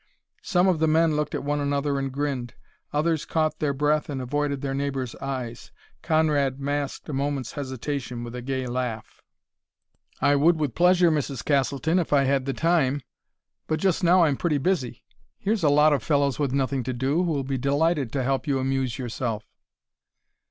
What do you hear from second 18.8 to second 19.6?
yourself."